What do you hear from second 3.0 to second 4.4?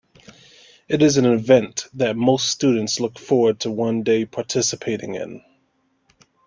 forward to one day